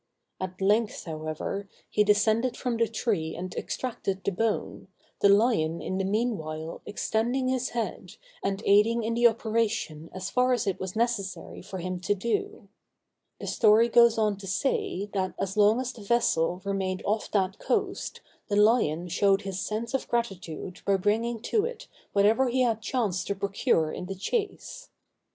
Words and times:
At 0.39 0.59
length, 0.59 1.03
however, 1.03 1.67
he 1.87 2.03
descended 2.03 2.57
from 2.57 2.75
the 2.77 2.87
tree 2.87 3.35
and 3.35 3.53
extracted 3.53 4.23
the 4.23 4.31
bone, 4.31 4.87
the 5.19 5.29
lion 5.29 5.79
in 5.79 5.99
the 5.99 6.03
mean 6.03 6.39
while 6.39 6.81
extending 6.87 7.49
his 7.49 7.69
head, 7.69 8.15
and 8.41 8.63
aiding 8.65 9.03
in 9.03 9.13
the 9.13 9.27
operation 9.27 10.09
as 10.11 10.31
far 10.31 10.53
as 10.53 10.65
it 10.65 10.79
was 10.79 10.95
necessary 10.95 11.61
for 11.61 11.77
him 11.77 11.99
to 11.99 12.15
do. 12.15 12.67
The 13.39 13.45
story 13.45 13.89
goes 13.89 14.17
on 14.17 14.37
to 14.37 14.47
say, 14.47 15.07
that 15.13 15.35
as 15.39 15.55
long 15.55 15.79
as 15.79 15.93
the 15.93 16.01
vessel 16.01 16.63
remained 16.65 17.03
off 17.05 17.29
that 17.29 17.59
coast, 17.59 18.21
the 18.47 18.55
lion 18.55 19.07
showed 19.07 19.43
his 19.43 19.59
sense 19.59 19.93
of 19.93 20.07
gratitude 20.07 20.81
by 20.83 20.97
bringing 20.97 21.39
to 21.41 21.63
it 21.63 21.87
whatever 22.11 22.49
he 22.49 22.61
had 22.61 22.81
chanced 22.81 23.27
to 23.27 23.35
procure 23.35 23.91
in 23.91 24.07
the 24.07 24.15
chase. 24.15 24.89